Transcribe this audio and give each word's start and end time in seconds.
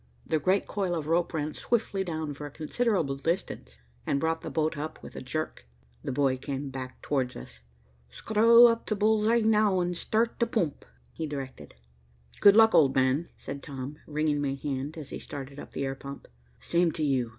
The 0.25 0.39
great 0.39 0.65
coil 0.65 0.95
of 0.95 1.05
rope 1.05 1.31
ran 1.31 1.53
swiftly 1.53 2.03
down 2.03 2.33
for 2.33 2.47
a 2.47 2.49
considerable 2.49 3.15
distance, 3.17 3.77
and 4.03 4.19
brought 4.19 4.41
the 4.41 4.49
boat 4.49 4.75
up 4.75 4.99
with 5.03 5.15
a 5.15 5.21
jerk. 5.21 5.67
The 6.03 6.11
boy 6.11 6.37
came 6.37 6.71
back 6.71 7.03
towards 7.03 7.35
us. 7.35 7.59
"Screw 8.09 8.65
up 8.65 8.87
t' 8.87 8.95
bull's 8.95 9.27
eye 9.27 9.41
now 9.41 9.79
an' 9.79 9.93
start 9.93 10.39
t' 10.39 10.47
poomp," 10.47 10.85
he 11.11 11.27
directed. 11.27 11.75
"Good 12.39 12.55
luck, 12.55 12.73
old 12.73 12.95
man," 12.95 13.29
said 13.37 13.61
Tom, 13.61 13.99
wringing 14.07 14.41
my 14.41 14.55
hand, 14.55 14.97
as 14.97 15.09
he 15.11 15.19
started 15.19 15.59
up 15.59 15.73
the 15.73 15.85
air 15.85 15.93
pump. 15.93 16.27
"Same 16.59 16.91
to 16.93 17.03
you. 17.03 17.29